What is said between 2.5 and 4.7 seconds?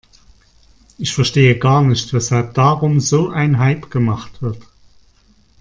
darum so ein Hype gemacht wird.